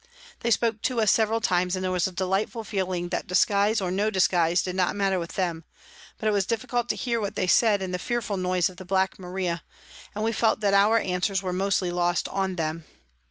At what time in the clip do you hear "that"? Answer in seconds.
3.09-3.27, 10.61-10.73